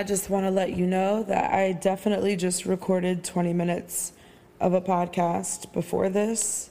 I 0.00 0.02
just 0.02 0.30
want 0.30 0.46
to 0.46 0.50
let 0.50 0.74
you 0.74 0.86
know 0.86 1.24
that 1.24 1.52
I 1.52 1.72
definitely 1.72 2.34
just 2.34 2.64
recorded 2.64 3.22
20 3.22 3.52
minutes 3.52 4.14
of 4.58 4.72
a 4.72 4.80
podcast 4.80 5.74
before 5.74 6.08
this. 6.08 6.70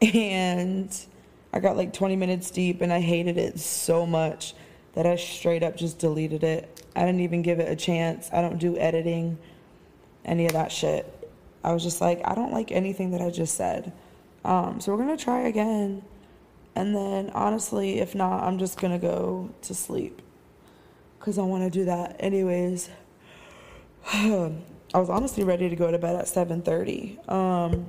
And 0.00 0.90
I 1.52 1.60
got 1.60 1.76
like 1.76 1.92
20 1.92 2.16
minutes 2.16 2.50
deep 2.50 2.80
and 2.80 2.90
I 2.90 3.00
hated 3.00 3.36
it 3.36 3.60
so 3.60 4.06
much 4.06 4.54
that 4.94 5.04
I 5.04 5.16
straight 5.16 5.62
up 5.62 5.76
just 5.76 5.98
deleted 5.98 6.44
it. 6.44 6.82
I 6.96 7.00
didn't 7.00 7.20
even 7.20 7.42
give 7.42 7.60
it 7.60 7.70
a 7.70 7.76
chance. 7.76 8.30
I 8.32 8.40
don't 8.40 8.56
do 8.56 8.78
editing, 8.78 9.36
any 10.24 10.46
of 10.46 10.52
that 10.52 10.72
shit. 10.72 11.30
I 11.62 11.74
was 11.74 11.82
just 11.82 12.00
like, 12.00 12.22
I 12.24 12.34
don't 12.34 12.54
like 12.54 12.72
anything 12.72 13.10
that 13.10 13.20
I 13.20 13.28
just 13.28 13.54
said. 13.54 13.92
Um, 14.46 14.80
so 14.80 14.92
we're 14.92 15.04
going 15.04 15.14
to 15.14 15.22
try 15.22 15.40
again. 15.40 16.00
And 16.74 16.96
then, 16.96 17.28
honestly, 17.34 17.98
if 17.98 18.14
not, 18.14 18.44
I'm 18.44 18.58
just 18.58 18.80
going 18.80 18.98
to 18.98 18.98
go 18.98 19.50
to 19.60 19.74
sleep 19.74 20.22
because 21.18 21.38
I 21.38 21.42
want 21.42 21.64
to 21.64 21.70
do 21.70 21.84
that 21.86 22.16
anyways. 22.20 22.90
I 24.12 24.98
was 24.98 25.10
honestly 25.10 25.44
ready 25.44 25.68
to 25.68 25.76
go 25.76 25.90
to 25.90 25.98
bed 25.98 26.16
at 26.16 26.26
7:30. 26.26 27.28
Um, 27.30 27.86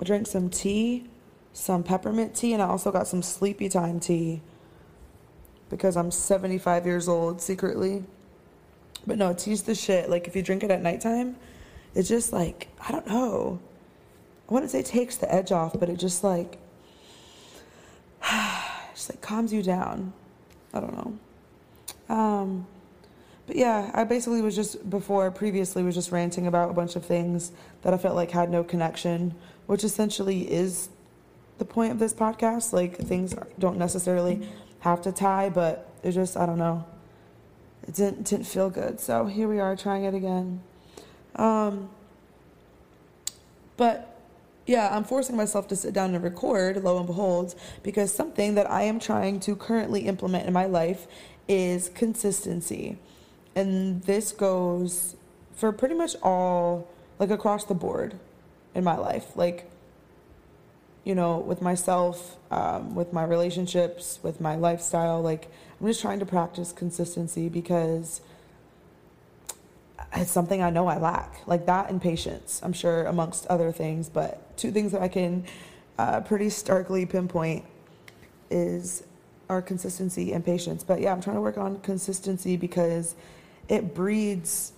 I 0.00 0.04
drank 0.04 0.26
some 0.26 0.50
tea, 0.50 1.06
some 1.52 1.82
peppermint 1.82 2.34
tea, 2.34 2.52
and 2.52 2.62
I 2.62 2.66
also 2.66 2.92
got 2.92 3.08
some 3.08 3.22
sleepy 3.22 3.68
time 3.68 3.98
tea 4.00 4.42
because 5.70 5.96
I'm 5.96 6.10
75 6.10 6.86
years 6.86 7.08
old 7.08 7.40
secretly. 7.40 8.04
But 9.06 9.18
no, 9.18 9.32
tea's 9.32 9.62
the 9.62 9.74
shit. 9.74 10.10
Like 10.10 10.26
if 10.28 10.36
you 10.36 10.42
drink 10.42 10.62
it 10.62 10.70
at 10.70 10.82
nighttime, 10.82 11.36
it's 11.94 12.08
just 12.08 12.32
like 12.32 12.68
I 12.86 12.92
don't 12.92 13.06
know. 13.06 13.60
I 14.48 14.54
wouldn't 14.54 14.70
say 14.70 14.80
it 14.80 14.86
takes 14.86 15.16
the 15.16 15.32
edge 15.32 15.50
off, 15.52 15.78
but 15.78 15.88
it 15.88 15.98
just 15.98 16.22
like 16.22 16.58
just 18.94 19.10
like 19.10 19.20
calms 19.20 19.52
you 19.52 19.62
down. 19.62 20.12
I 20.74 20.80
don't 20.80 20.92
know. 20.92 21.18
Um, 22.08 22.66
but 23.46 23.56
yeah, 23.56 23.90
I 23.94 24.04
basically 24.04 24.42
was 24.42 24.56
just 24.56 24.88
before 24.88 25.30
previously 25.30 25.82
was 25.82 25.94
just 25.94 26.10
ranting 26.10 26.46
about 26.46 26.70
a 26.70 26.72
bunch 26.72 26.96
of 26.96 27.04
things 27.04 27.52
that 27.82 27.94
I 27.94 27.98
felt 27.98 28.16
like 28.16 28.32
had 28.32 28.50
no 28.50 28.64
connection, 28.64 29.34
which 29.66 29.84
essentially 29.84 30.50
is 30.50 30.88
the 31.58 31.64
point 31.64 31.92
of 31.92 31.98
this 31.98 32.12
podcast. 32.12 32.72
Like 32.72 32.96
things 32.96 33.34
don't 33.58 33.78
necessarily 33.78 34.48
have 34.80 35.02
to 35.02 35.12
tie, 35.12 35.48
but 35.48 35.88
it 36.02 36.12
just 36.12 36.36
I 36.36 36.46
don't 36.46 36.58
know. 36.58 36.84
It 37.86 37.94
didn't 37.94 38.24
didn't 38.24 38.46
feel 38.46 38.68
good. 38.68 38.98
So 38.98 39.26
here 39.26 39.46
we 39.48 39.60
are 39.60 39.76
trying 39.76 40.04
it 40.04 40.14
again. 40.14 40.60
Um, 41.36 41.88
but 43.76 44.12
yeah, 44.66 44.94
I'm 44.94 45.04
forcing 45.04 45.36
myself 45.36 45.68
to 45.68 45.76
sit 45.76 45.94
down 45.94 46.14
and 46.14 46.24
record, 46.24 46.82
lo 46.82 46.98
and 46.98 47.06
behold, 47.06 47.54
because 47.84 48.12
something 48.12 48.56
that 48.56 48.68
I 48.68 48.82
am 48.82 48.98
trying 48.98 49.38
to 49.40 49.54
currently 49.54 50.02
implement 50.06 50.46
in 50.46 50.52
my 50.52 50.66
life 50.66 51.06
is 51.48 51.88
consistency. 51.90 52.98
And 53.54 54.02
this 54.02 54.32
goes 54.32 55.16
for 55.54 55.72
pretty 55.72 55.94
much 55.94 56.16
all, 56.22 56.88
like 57.18 57.30
across 57.30 57.64
the 57.64 57.74
board 57.74 58.18
in 58.74 58.84
my 58.84 58.96
life. 58.96 59.36
Like, 59.36 59.70
you 61.04 61.14
know, 61.14 61.38
with 61.38 61.62
myself, 61.62 62.36
um, 62.50 62.94
with 62.94 63.12
my 63.12 63.24
relationships, 63.24 64.18
with 64.22 64.40
my 64.40 64.56
lifestyle. 64.56 65.22
Like, 65.22 65.48
I'm 65.80 65.86
just 65.86 66.00
trying 66.00 66.18
to 66.18 66.26
practice 66.26 66.72
consistency 66.72 67.48
because 67.48 68.20
it's 70.14 70.30
something 70.30 70.62
I 70.62 70.70
know 70.70 70.88
I 70.88 70.98
lack, 70.98 71.46
like 71.46 71.66
that 71.66 71.90
and 71.90 72.02
patience, 72.02 72.60
I'm 72.62 72.72
sure, 72.72 73.04
amongst 73.04 73.46
other 73.46 73.70
things. 73.72 74.08
But 74.08 74.56
two 74.56 74.72
things 74.72 74.92
that 74.92 75.00
I 75.00 75.08
can 75.08 75.44
uh, 75.98 76.20
pretty 76.22 76.50
starkly 76.50 77.06
pinpoint 77.06 77.64
is 78.50 79.04
our 79.48 79.62
consistency 79.62 80.32
and 80.32 80.44
patience. 80.44 80.82
But 80.84 81.00
yeah, 81.00 81.12
I'm 81.12 81.20
trying 81.20 81.36
to 81.36 81.42
work 81.42 81.58
on 81.58 81.80
consistency 81.80 82.56
because 82.56 83.14
it 83.68 83.94
breeds 83.94 84.72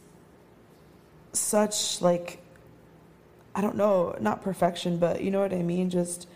such, 1.33 2.01
like, 2.01 2.39
I 3.55 3.61
don't 3.61 3.77
know, 3.77 4.17
not 4.21 4.43
perfection, 4.43 4.99
but 4.99 5.23
you 5.23 5.31
know 5.31 5.41
what 5.41 5.53
I 5.53 5.63
mean? 5.63 5.91
Just 5.91 6.29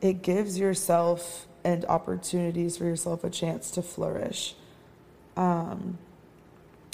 it 0.00 0.22
gives 0.22 0.58
yourself 0.58 1.46
and 1.64 1.84
opportunities 1.86 2.76
for 2.76 2.84
yourself 2.84 3.24
a 3.24 3.30
chance 3.30 3.70
to 3.72 3.82
flourish. 3.82 4.54
Um, 5.36 5.98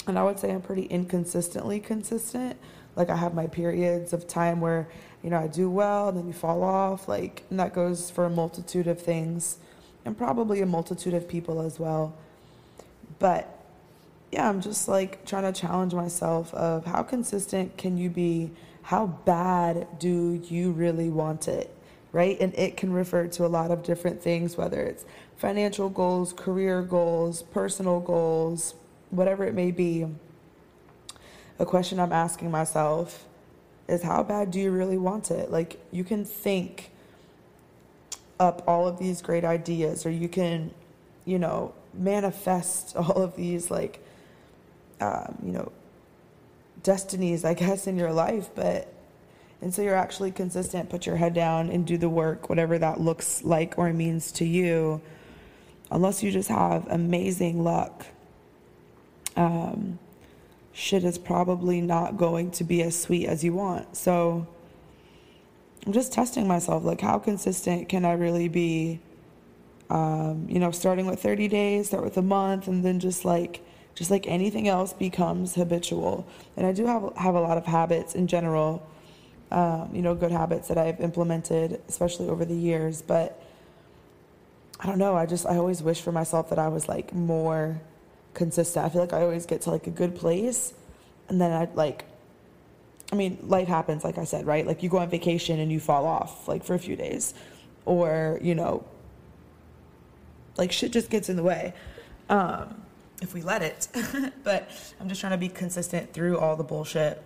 and 0.07 0.17
I 0.17 0.23
would 0.23 0.39
say 0.39 0.51
I'm 0.51 0.61
pretty 0.61 0.83
inconsistently 0.83 1.79
consistent. 1.79 2.57
Like 2.95 3.09
I 3.09 3.15
have 3.15 3.33
my 3.33 3.47
periods 3.47 4.13
of 4.13 4.27
time 4.27 4.61
where, 4.61 4.87
you 5.23 5.29
know, 5.29 5.37
I 5.37 5.47
do 5.47 5.69
well 5.69 6.11
then 6.11 6.25
you 6.27 6.33
fall 6.33 6.63
off. 6.63 7.07
Like, 7.07 7.43
and 7.49 7.59
that 7.59 7.73
goes 7.73 8.09
for 8.09 8.25
a 8.25 8.29
multitude 8.29 8.87
of 8.87 9.01
things 9.01 9.57
and 10.05 10.17
probably 10.17 10.61
a 10.61 10.65
multitude 10.65 11.13
of 11.13 11.27
people 11.27 11.61
as 11.61 11.79
well. 11.79 12.15
But 13.19 13.47
yeah, 14.31 14.47
I'm 14.47 14.61
just 14.61 14.87
like 14.87 15.25
trying 15.25 15.51
to 15.51 15.59
challenge 15.59 15.93
myself 15.93 16.53
of 16.53 16.85
how 16.85 17.03
consistent 17.03 17.77
can 17.77 17.97
you 17.97 18.09
be? 18.09 18.51
How 18.83 19.07
bad 19.07 19.87
do 19.99 20.41
you 20.47 20.71
really 20.71 21.09
want 21.09 21.47
it? 21.47 21.75
Right? 22.11 22.39
And 22.39 22.53
it 22.55 22.77
can 22.77 22.91
refer 22.91 23.27
to 23.27 23.45
a 23.45 23.47
lot 23.47 23.71
of 23.71 23.83
different 23.83 24.21
things, 24.21 24.57
whether 24.57 24.81
it's 24.81 25.05
financial 25.37 25.89
goals, 25.89 26.33
career 26.33 26.81
goals, 26.81 27.41
personal 27.43 27.99
goals, 27.99 28.75
whatever 29.09 29.43
it 29.45 29.53
may 29.53 29.71
be, 29.71 30.07
a 31.59 31.65
question 31.65 31.99
I'm 31.99 32.11
asking 32.11 32.51
myself 32.51 33.25
is 33.87 34.03
how 34.03 34.23
bad 34.23 34.51
do 34.51 34.59
you 34.59 34.71
really 34.71 34.97
want 34.97 35.31
it? 35.31 35.51
Like, 35.51 35.79
you 35.91 36.03
can 36.03 36.25
think 36.25 36.90
up 38.41 38.63
all 38.67 38.87
of 38.87 38.97
these 38.99 39.21
great 39.21 39.45
ideas, 39.45 40.05
or 40.05 40.09
you 40.09 40.27
can, 40.27 40.71
you 41.25 41.39
know, 41.39 41.73
manifest 41.93 42.95
all 42.95 43.23
of 43.23 43.35
these, 43.35 43.71
like, 43.71 44.03
um, 44.99 45.37
you 45.43 45.51
know, 45.51 45.71
destinies, 46.83 47.45
I 47.45 47.53
guess, 47.53 47.87
in 47.87 47.97
your 47.97 48.11
life, 48.11 48.49
but 48.55 48.93
and 49.61 49.71
so 49.71 49.83
you're 49.83 49.95
actually 49.95 50.31
consistent, 50.31 50.89
put 50.89 51.05
your 51.05 51.17
head 51.17 51.35
down 51.35 51.69
and 51.69 51.85
do 51.85 51.95
the 51.95 52.09
work, 52.09 52.49
whatever 52.49 52.79
that 52.79 52.99
looks 52.99 53.43
like 53.43 53.77
or 53.77 53.93
means 53.93 54.31
to 54.33 54.45
you, 54.45 54.99
unless 55.91 56.23
you 56.23 56.31
just 56.31 56.49
have 56.49 56.87
amazing 56.87 57.63
luck 57.63 58.07
um, 59.35 59.99
shit 60.73 61.03
is 61.03 61.17
probably 61.17 61.81
not 61.81 62.17
going 62.17 62.51
to 62.51 62.63
be 62.63 62.81
as 62.81 62.99
sweet 62.99 63.27
as 63.27 63.43
you 63.43 63.53
want. 63.53 63.95
So 63.95 64.47
I'm 65.85 65.93
just 65.93 66.13
testing 66.13 66.47
myself. 66.47 66.83
Like, 66.83 67.01
how 67.01 67.19
consistent 67.19 67.89
can 67.89 68.05
I 68.05 68.13
really 68.13 68.47
be? 68.47 68.99
Um, 69.89 70.45
you 70.47 70.59
know, 70.59 70.71
starting 70.71 71.05
with 71.05 71.21
30 71.21 71.47
days, 71.47 71.87
start 71.87 72.03
with 72.03 72.17
a 72.17 72.21
month, 72.21 72.67
and 72.67 72.83
then 72.85 72.99
just 72.99 73.25
like, 73.25 73.61
just 73.93 74.09
like 74.09 74.25
anything 74.27 74.67
else 74.67 74.93
becomes 74.93 75.55
habitual. 75.55 76.25
And 76.55 76.65
I 76.65 76.71
do 76.71 76.85
have 76.85 77.11
have 77.17 77.35
a 77.35 77.41
lot 77.41 77.57
of 77.57 77.65
habits 77.65 78.15
in 78.15 78.27
general. 78.27 78.87
Um, 79.51 79.89
you 79.93 80.01
know, 80.01 80.15
good 80.15 80.31
habits 80.31 80.69
that 80.69 80.77
I've 80.77 81.01
implemented, 81.01 81.81
especially 81.89 82.29
over 82.29 82.45
the 82.45 82.55
years. 82.55 83.01
But 83.01 83.41
I 84.79 84.87
don't 84.87 84.97
know. 84.97 85.15
I 85.15 85.25
just 85.25 85.45
I 85.45 85.57
always 85.57 85.83
wish 85.83 86.01
for 86.01 86.13
myself 86.13 86.49
that 86.51 86.59
I 86.59 86.69
was 86.69 86.87
like 86.87 87.13
more 87.13 87.81
consistent. 88.33 88.85
I 88.85 88.89
feel 88.89 89.01
like 89.01 89.13
I 89.13 89.23
always 89.23 89.45
get 89.45 89.61
to 89.63 89.71
like 89.71 89.87
a 89.87 89.91
good 89.91 90.15
place 90.15 90.73
and 91.31 91.39
then 91.39 91.51
I 91.53 91.67
like 91.75 92.03
I 93.11 93.15
mean, 93.15 93.39
life 93.43 93.67
happens 93.67 94.03
like 94.03 94.17
I 94.17 94.23
said, 94.23 94.45
right? 94.45 94.65
Like 94.65 94.83
you 94.83 94.89
go 94.89 94.99
on 94.99 95.09
vacation 95.09 95.59
and 95.59 95.71
you 95.71 95.79
fall 95.79 96.05
off 96.05 96.47
like 96.47 96.63
for 96.63 96.73
a 96.75 96.79
few 96.79 96.95
days 96.95 97.33
or, 97.85 98.39
you 98.41 98.55
know, 98.55 98.85
like 100.57 100.71
shit 100.71 100.91
just 100.91 101.09
gets 101.09 101.29
in 101.29 101.35
the 101.35 101.43
way. 101.43 101.73
Um 102.29 102.81
if 103.21 103.33
we 103.35 103.41
let 103.41 103.61
it. 103.61 103.87
but 104.43 104.69
I'm 104.99 105.07
just 105.07 105.21
trying 105.21 105.31
to 105.31 105.37
be 105.37 105.47
consistent 105.47 106.11
through 106.11 106.39
all 106.39 106.55
the 106.55 106.63
bullshit 106.63 107.21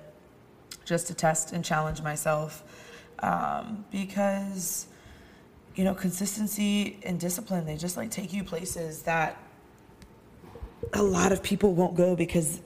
just 0.83 1.07
to 1.07 1.13
test 1.13 1.51
and 1.51 1.63
challenge 1.63 2.01
myself 2.01 2.63
um, 3.19 3.85
because 3.91 4.87
you 5.75 5.83
know 5.83 5.93
consistency 5.93 6.99
and 7.03 7.19
discipline 7.19 7.65
they 7.65 7.75
just 7.75 7.97
like 7.97 8.09
take 8.11 8.31
you 8.31 8.43
places 8.43 9.01
that 9.03 9.37
a 10.93 11.01
lot 11.01 11.31
of 11.31 11.43
people 11.43 11.73
won't 11.73 11.95
go 11.95 12.15
because 12.15 12.61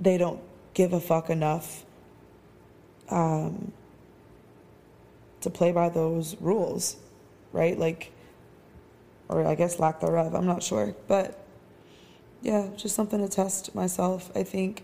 they 0.00 0.16
don't 0.16 0.40
give 0.72 0.92
a 0.92 1.00
fuck 1.00 1.30
enough 1.30 1.83
um, 3.08 3.72
to 5.40 5.50
play 5.50 5.72
by 5.72 5.88
those 5.88 6.36
rules, 6.40 6.96
right? 7.52 7.78
Like, 7.78 8.12
or 9.28 9.46
I 9.46 9.54
guess 9.54 9.78
lack 9.78 10.00
thereof. 10.00 10.34
I'm 10.34 10.46
not 10.46 10.62
sure, 10.62 10.94
but 11.08 11.44
yeah, 12.42 12.68
just 12.76 12.94
something 12.94 13.20
to 13.20 13.28
test 13.28 13.74
myself. 13.74 14.30
I 14.34 14.42
think 14.42 14.82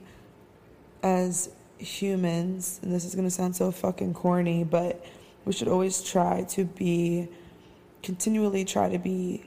as 1.02 1.50
humans, 1.78 2.80
and 2.82 2.92
this 2.92 3.04
is 3.04 3.14
gonna 3.14 3.30
sound 3.30 3.56
so 3.56 3.70
fucking 3.70 4.14
corny, 4.14 4.64
but 4.64 5.04
we 5.44 5.52
should 5.52 5.68
always 5.68 6.02
try 6.02 6.44
to 6.50 6.64
be, 6.64 7.28
continually 8.02 8.64
try 8.64 8.88
to 8.88 8.98
be 8.98 9.44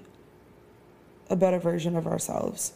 a 1.30 1.36
better 1.36 1.60
version 1.60 1.96
of 1.96 2.08
ourselves 2.08 2.74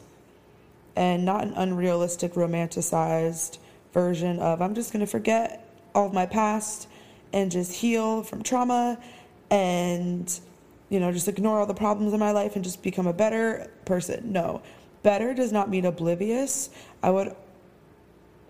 and 0.97 1.23
not 1.23 1.43
an 1.43 1.53
unrealistic, 1.55 2.33
romanticized 2.33 3.59
version 3.93 4.39
of 4.39 4.61
I'm 4.61 4.73
just 4.73 4.91
going 4.91 5.01
to 5.01 5.09
forget 5.09 5.66
all 5.97 6.05
of 6.05 6.13
my 6.13 6.27
past 6.27 6.87
and 7.33 7.51
just 7.51 7.73
heal 7.73 8.21
from 8.21 8.43
trauma 8.43 8.99
and, 9.49 10.39
you 10.89 10.99
know, 10.99 11.11
just 11.11 11.27
ignore 11.27 11.59
all 11.59 11.65
the 11.65 11.73
problems 11.73 12.13
in 12.13 12.19
my 12.19 12.31
life 12.31 12.55
and 12.55 12.63
just 12.63 12.83
become 12.83 13.07
a 13.07 13.13
better 13.13 13.71
person. 13.83 14.31
No, 14.31 14.61
better 15.01 15.33
does 15.33 15.51
not 15.51 15.69
mean 15.71 15.85
oblivious. 15.85 16.69
I 17.01 17.09
would 17.09 17.35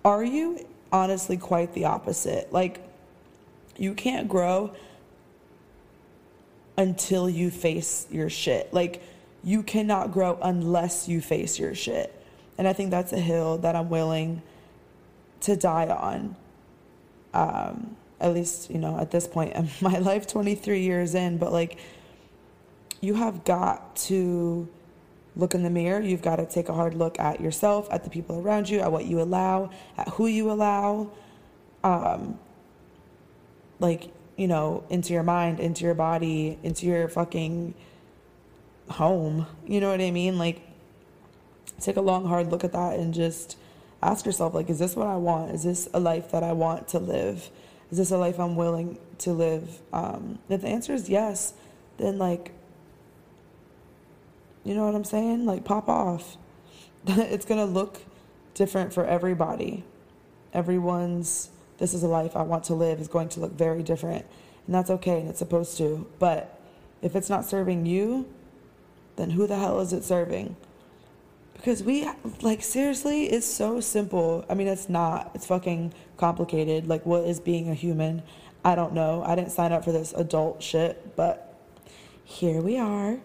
are 0.04 0.24
you 0.24 0.66
honestly 0.92 1.38
quite 1.38 1.74
the 1.74 1.86
opposite? 1.86 2.52
Like, 2.52 2.82
you 3.78 3.94
can't 3.94 4.28
grow 4.28 4.74
until 6.78 7.30
you 7.30 7.50
face 7.50 8.08
your 8.12 8.30
shit. 8.30 8.74
Like, 8.74 9.02
you 9.44 9.64
cannot 9.64 10.12
grow 10.12 10.38
unless 10.42 11.08
you 11.08 11.22
face 11.22 11.58
your 11.60 11.76
shit. 11.76 12.14
And 12.58 12.68
I 12.68 12.74
think 12.74 12.92
that's 12.92 13.14
a 13.14 13.20
hill 13.20 13.58
that 13.60 13.76
I'm 13.76 13.90
willing 13.90 14.42
to 15.42 15.56
die 15.56 15.88
on. 15.88 16.36
Um, 17.34 17.96
at 18.20 18.34
least, 18.34 18.72
you 18.72 18.80
know, 18.80 18.98
at 19.00 19.12
this 19.12 19.28
point 19.28 19.54
in 19.54 19.70
my 19.82 19.98
life, 20.00 20.28
23 20.28 20.82
years 20.82 21.16
in, 21.16 21.38
but 21.38 21.52
like, 21.52 21.78
you 23.00 23.14
have 23.14 23.44
got 23.44 23.96
to 23.96 24.68
look 25.36 25.54
in 25.54 25.64
the 25.64 25.70
mirror. 25.70 26.02
You've 26.02 26.24
got 26.24 26.38
to 26.38 26.46
take 26.46 26.68
a 26.68 26.74
hard 26.74 26.96
look 26.96 27.20
at 27.20 27.40
yourself, 27.40 27.88
at 27.92 28.04
the 28.04 28.10
people 28.10 28.40
around 28.40 28.70
you, 28.70 28.80
at 28.80 28.92
what 28.92 29.06
you 29.06 29.22
allow, 29.22 29.70
at 29.98 30.10
who 30.10 30.26
you 30.28 30.52
allow. 30.52 31.12
Um, 31.84 32.40
like, 33.80 34.12
you 34.36 34.48
know, 34.48 34.84
into 34.90 35.14
your 35.14 35.24
mind, 35.24 35.60
into 35.60 35.84
your 35.86 35.94
body, 35.94 36.58
into 36.64 36.88
your 36.88 37.08
fucking 37.08 37.76
home. 38.90 39.46
You 39.66 39.80
know 39.80 39.92
what 39.92 40.02
I 40.02 40.12
mean? 40.12 40.40
Like, 40.40 40.62
take 41.80 41.98
a 41.98 42.02
long, 42.02 42.26
hard 42.26 42.50
look 42.52 42.64
at 42.64 42.72
that 42.72 42.98
and 42.98 43.14
just 43.14 43.58
ask 44.02 44.26
yourself, 44.26 44.54
like, 44.54 44.70
is 44.70 44.80
this 44.80 44.96
what 44.96 45.08
I 45.08 45.16
want? 45.16 45.52
Is 45.52 45.64
this 45.64 45.88
a 45.94 46.00
life 46.00 46.32
that 46.32 46.44
I 46.44 46.54
want 46.54 46.88
to 46.90 47.00
live? 47.00 47.50
Is 47.92 47.98
this 47.98 48.12
a 48.12 48.18
life 48.18 48.40
I'm 48.40 48.56
willing 48.56 49.00
to 49.20 49.32
live? 49.32 49.80
Um, 49.94 50.40
if 50.50 50.62
the 50.62 50.68
answer 50.68 50.94
is 50.94 51.10
yes, 51.10 51.54
then, 51.98 52.18
like, 52.18 52.52
you 54.64 54.76
know 54.76 54.86
what 54.86 54.96
I'm 54.96 55.06
saying? 55.06 55.46
Like, 55.46 55.64
pop 55.64 55.88
off. 55.88 56.38
it's 57.08 57.46
going 57.46 57.60
to 57.60 57.72
look 57.72 58.02
different 58.54 58.94
for 58.94 59.06
everybody. 59.06 59.84
Everyone's, 60.54 61.50
this 61.78 61.94
is 61.94 62.04
a 62.04 62.08
life 62.08 62.36
I 62.36 62.42
want 62.42 62.66
to 62.66 62.74
live, 62.74 63.00
is 63.00 63.08
going 63.08 63.30
to 63.30 63.40
look 63.40 63.54
very 63.54 63.84
different. 63.84 64.26
And 64.66 64.76
that's 64.76 64.90
okay, 64.90 65.22
and 65.22 65.30
it's 65.30 65.40
supposed 65.40 65.78
to. 65.78 66.06
But 66.20 66.60
if 67.02 67.16
it's 67.16 67.30
not 67.30 67.46
serving 67.46 67.86
you, 67.86 68.28
then 69.16 69.32
who 69.32 69.48
the 69.48 69.58
hell 69.58 69.80
is 69.80 69.94
it 69.94 70.04
serving? 70.04 70.56
Because 71.58 71.84
we, 71.84 72.08
like, 72.42 72.64
seriously, 72.64 73.26
it's 73.26 73.46
so 73.46 73.82
simple. 73.82 74.46
I 74.50 74.54
mean, 74.54 74.68
it's 74.68 74.88
not. 74.88 75.32
It's 75.36 75.46
fucking 75.46 75.94
complicated. 76.16 76.88
Like, 76.88 77.06
what 77.06 77.26
is 77.26 77.40
being 77.40 77.70
a 77.70 77.74
human? 77.74 78.24
I 78.64 78.76
don't 78.76 78.94
know. 78.94 79.24
I 79.26 79.36
didn't 79.36 79.52
sign 79.52 79.72
up 79.72 79.84
for 79.84 79.92
this 79.92 80.14
adult 80.14 80.64
shit, 80.64 81.16
but 81.16 81.56
here 82.24 82.62
we 82.62 82.78
are. 82.78 83.20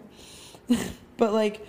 But 1.17 1.33
like, 1.33 1.65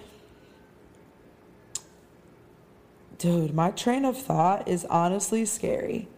dude, 3.19 3.55
my 3.55 3.70
train 3.70 4.05
of 4.05 4.17
thought 4.17 4.67
is 4.69 4.84
honestly 4.87 5.44
scary. 5.44 6.08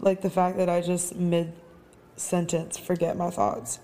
Like 0.00 0.20
the 0.20 0.30
fact 0.30 0.56
that 0.58 0.68
I 0.68 0.80
just 0.80 1.16
mid 1.16 1.52
sentence 2.16 2.76
forget 2.76 3.16
my 3.16 3.30
thoughts. 3.30 3.80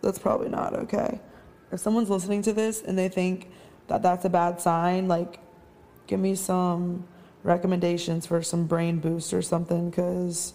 That's 0.00 0.18
probably 0.18 0.48
not 0.48 0.74
okay. 0.74 1.20
If 1.70 1.80
someone's 1.80 2.10
listening 2.10 2.42
to 2.42 2.52
this 2.52 2.82
and 2.82 2.98
they 2.98 3.08
think 3.08 3.50
that 3.88 4.02
that's 4.02 4.24
a 4.24 4.30
bad 4.30 4.60
sign, 4.60 5.08
like, 5.08 5.40
give 6.06 6.20
me 6.20 6.34
some 6.34 7.06
recommendations 7.42 8.26
for 8.26 8.42
some 8.42 8.66
brain 8.66 8.98
boost 8.98 9.34
or 9.34 9.42
something, 9.42 9.90
because 9.90 10.54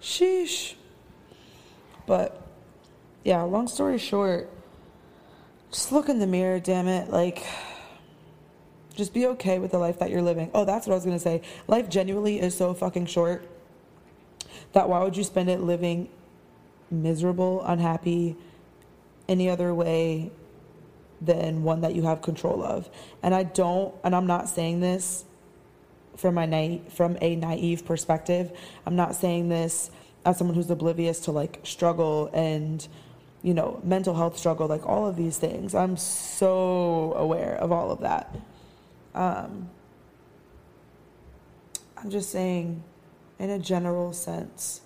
sheesh. 0.00 0.74
But 2.06 2.40
yeah, 3.24 3.42
long 3.42 3.68
story 3.68 3.98
short, 3.98 4.50
just 5.70 5.92
look 5.92 6.08
in 6.08 6.18
the 6.18 6.26
mirror, 6.26 6.60
damn 6.60 6.88
it. 6.88 7.10
Like, 7.10 7.44
just 8.94 9.14
be 9.14 9.26
okay 9.26 9.58
with 9.58 9.70
the 9.70 9.78
life 9.78 9.98
that 10.00 10.10
you're 10.10 10.22
living. 10.22 10.50
Oh, 10.52 10.64
that's 10.64 10.86
what 10.86 10.92
I 10.92 10.96
was 10.96 11.04
gonna 11.04 11.18
say. 11.18 11.42
Life 11.66 11.88
genuinely 11.88 12.40
is 12.40 12.56
so 12.56 12.74
fucking 12.74 13.06
short 13.06 13.48
that 14.72 14.88
why 14.88 15.02
would 15.02 15.16
you 15.16 15.24
spend 15.24 15.48
it 15.48 15.60
living 15.60 16.08
miserable, 16.90 17.62
unhappy, 17.64 18.36
any 19.28 19.48
other 19.48 19.72
way 19.72 20.30
than 21.24 21.62
one 21.62 21.80
that 21.82 21.94
you 21.94 22.02
have 22.02 22.22
control 22.22 22.62
of? 22.62 22.90
And 23.22 23.34
I 23.34 23.44
don't, 23.44 23.94
and 24.04 24.14
I'm 24.14 24.26
not 24.26 24.48
saying 24.48 24.80
this 24.80 25.24
from 26.16 26.34
my 26.34 26.80
from 26.90 27.16
a 27.20 27.36
naive 27.36 27.84
perspective. 27.84 28.52
I'm 28.86 28.96
not 28.96 29.14
saying 29.14 29.48
this 29.48 29.90
as 30.24 30.38
someone 30.38 30.54
who's 30.54 30.70
oblivious 30.70 31.20
to 31.20 31.32
like 31.32 31.60
struggle 31.64 32.30
and 32.32 32.86
you 33.42 33.54
know, 33.54 33.80
mental 33.82 34.14
health 34.14 34.38
struggle, 34.38 34.68
like 34.68 34.86
all 34.86 35.06
of 35.06 35.16
these 35.16 35.36
things. 35.36 35.74
I'm 35.74 35.96
so 35.96 37.12
aware 37.16 37.56
of 37.56 37.72
all 37.72 37.90
of 37.90 38.00
that. 38.00 38.34
Um, 39.14 39.68
I'm 41.96 42.10
just 42.10 42.30
saying, 42.30 42.82
in 43.38 43.50
a 43.50 43.58
general 43.58 44.12
sense, 44.12 44.80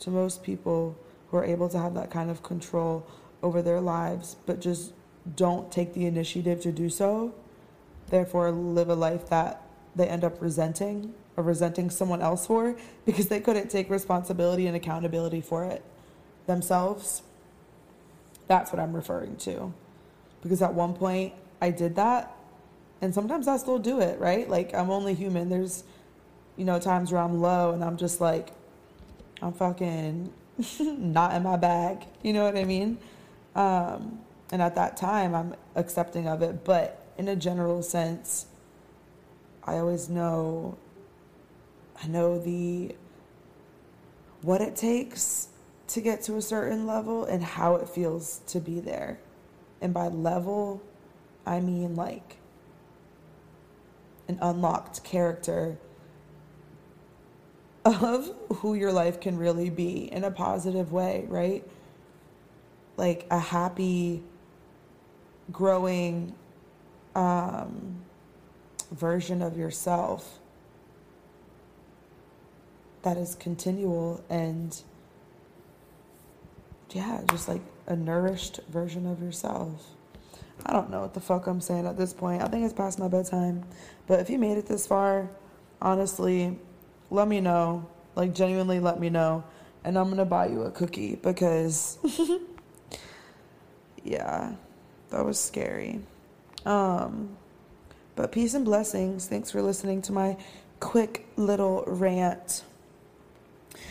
to 0.00 0.10
most 0.10 0.42
people 0.42 0.96
who 1.30 1.36
are 1.36 1.44
able 1.44 1.68
to 1.68 1.78
have 1.78 1.94
that 1.94 2.10
kind 2.10 2.30
of 2.30 2.42
control 2.42 3.06
over 3.42 3.62
their 3.62 3.80
lives, 3.80 4.36
but 4.46 4.60
just 4.60 4.92
don't 5.34 5.70
take 5.72 5.94
the 5.94 6.06
initiative 6.06 6.60
to 6.62 6.72
do 6.72 6.88
so, 6.88 7.34
therefore 8.10 8.50
live 8.50 8.88
a 8.88 8.94
life 8.94 9.28
that 9.28 9.62
they 9.94 10.06
end 10.06 10.24
up 10.24 10.40
resenting 10.40 11.14
or 11.36 11.42
resenting 11.44 11.90
someone 11.90 12.22
else 12.22 12.46
for 12.46 12.76
because 13.06 13.28
they 13.28 13.40
couldn't 13.40 13.68
take 13.68 13.90
responsibility 13.90 14.66
and 14.66 14.76
accountability 14.76 15.40
for 15.40 15.64
it 15.64 15.82
themselves. 16.46 17.22
That's 18.48 18.72
what 18.72 18.80
I'm 18.80 18.94
referring 18.94 19.36
to. 19.38 19.72
Because 20.42 20.62
at 20.62 20.74
one 20.74 20.94
point 20.94 21.34
I 21.60 21.70
did 21.70 21.96
that, 21.96 22.36
and 23.00 23.12
sometimes 23.14 23.48
I 23.48 23.56
still 23.56 23.78
do 23.78 24.00
it, 24.00 24.18
right? 24.20 24.48
Like 24.48 24.74
I'm 24.74 24.90
only 24.90 25.14
human. 25.14 25.48
There's, 25.48 25.84
you 26.56 26.64
know, 26.64 26.78
times 26.78 27.12
where 27.12 27.20
I'm 27.20 27.40
low 27.40 27.72
and 27.72 27.84
I'm 27.84 27.96
just 27.96 28.20
like, 28.20 28.50
I'm 29.42 29.52
fucking 29.52 30.32
not 30.80 31.34
in 31.34 31.42
my 31.42 31.56
bag. 31.56 32.04
You 32.22 32.32
know 32.32 32.44
what 32.44 32.56
I 32.56 32.64
mean? 32.64 32.98
Um, 33.56 34.20
and 34.52 34.62
at 34.62 34.76
that 34.76 34.96
time, 34.96 35.34
I'm 35.34 35.56
accepting 35.74 36.28
of 36.28 36.42
it. 36.42 36.64
But 36.64 37.04
in 37.18 37.26
a 37.26 37.34
general 37.34 37.82
sense, 37.82 38.46
I 39.64 39.78
always 39.78 40.08
know, 40.08 40.78
I 42.00 42.06
know 42.06 42.38
the, 42.38 42.94
what 44.42 44.60
it 44.60 44.76
takes 44.76 45.48
to 45.88 46.00
get 46.00 46.22
to 46.24 46.36
a 46.36 46.42
certain 46.42 46.86
level 46.86 47.24
and 47.24 47.42
how 47.42 47.76
it 47.76 47.88
feels 47.88 48.40
to 48.48 48.60
be 48.60 48.78
there. 48.78 49.18
And 49.80 49.92
by 49.92 50.08
level, 50.08 50.82
I 51.46 51.60
mean 51.60 51.96
like 51.96 52.36
an 54.28 54.38
unlocked 54.42 55.02
character 55.02 55.78
of 57.84 58.30
who 58.56 58.74
your 58.74 58.92
life 58.92 59.20
can 59.20 59.38
really 59.38 59.70
be 59.70 60.12
in 60.12 60.24
a 60.24 60.30
positive 60.30 60.92
way, 60.92 61.24
right? 61.28 61.64
Like 62.96 63.26
a 63.30 63.38
happy, 63.38 64.22
growing 65.52 66.34
um, 67.14 68.02
version 68.90 69.42
of 69.42 69.56
yourself 69.56 70.38
that 73.02 73.16
is 73.16 73.36
continual 73.36 74.24
and 74.28 74.82
yeah, 76.90 77.20
just 77.30 77.48
like 77.48 77.60
a 77.86 77.94
nourished 77.94 78.60
version 78.68 79.06
of 79.06 79.20
yourself. 79.22 79.84
I 80.64 80.72
don't 80.72 80.90
know 80.90 81.02
what 81.02 81.14
the 81.14 81.20
fuck 81.20 81.46
I'm 81.46 81.60
saying 81.60 81.86
at 81.86 81.96
this 81.96 82.12
point. 82.12 82.42
I 82.42 82.48
think 82.48 82.64
it's 82.64 82.72
past 82.72 82.98
my 82.98 83.08
bedtime. 83.08 83.64
But 84.06 84.20
if 84.20 84.30
you 84.30 84.38
made 84.38 84.56
it 84.56 84.66
this 84.66 84.86
far, 84.86 85.28
honestly, 85.80 86.58
let 87.10 87.28
me 87.28 87.40
know. 87.40 87.88
Like, 88.14 88.34
genuinely 88.34 88.80
let 88.80 88.98
me 88.98 89.10
know. 89.10 89.44
And 89.84 89.98
I'm 89.98 90.06
going 90.06 90.16
to 90.16 90.24
buy 90.24 90.46
you 90.46 90.62
a 90.62 90.70
cookie 90.70 91.16
because, 91.16 91.98
yeah, 94.06 94.52
that 95.10 95.24
was 95.24 95.38
scary. 95.38 96.00
Um, 96.64 97.36
but 98.14 98.32
peace 98.32 98.54
and 98.54 98.64
blessings. 98.64 99.26
Thanks 99.26 99.50
for 99.50 99.62
listening 99.62 100.02
to 100.02 100.12
my 100.12 100.36
quick 100.80 101.26
little 101.36 101.84
rant. 101.86 102.64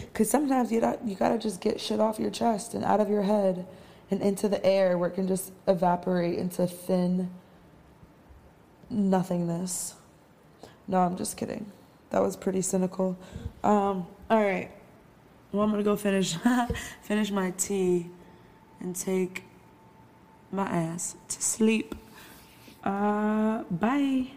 Because 0.01 0.29
sometimes 0.29 0.72
you 0.72 0.81
got, 0.81 1.07
you 1.07 1.15
got 1.15 1.29
to 1.29 1.38
just 1.38 1.62
get 1.62 1.79
shit 1.79 2.00
off 2.00 2.19
your 2.19 2.31
chest 2.31 2.74
and 2.74 2.84
out 2.84 3.00
of 3.00 3.10
your 3.10 3.22
head 3.22 3.65
and 4.10 4.22
into 4.22 4.48
the 4.48 4.63
air 4.65 4.98
where 4.98 5.10
it 5.10 5.13
can 5.13 5.27
just 5.27 5.51
evaporate 5.67 6.38
into 6.38 6.65
thin 6.67 7.29
nothingness. 8.89 9.95
No, 10.88 11.00
I'm 11.00 11.17
just 11.17 11.38
kidding. 11.38 11.72
That 12.12 12.22
was 12.22 12.36
pretty 12.36 12.62
cynical. 12.62 13.17
Um, 13.63 14.05
all 14.29 14.41
right. 14.41 14.69
Well, 15.51 15.63
I'm 15.63 15.72
to 15.74 15.84
go 15.84 15.95
finish 15.95 16.36
finish 17.01 17.31
my 17.31 17.51
tea 17.51 18.10
and 18.79 18.95
take 18.95 19.45
my 20.56 20.68
ass 20.68 21.16
to 21.28 21.42
sleep. 21.42 21.96
Uh, 22.84 23.64
bye. 23.70 24.28